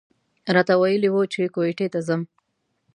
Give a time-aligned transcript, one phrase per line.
[0.55, 2.17] راته ویلي و چې کویټې ته ځي.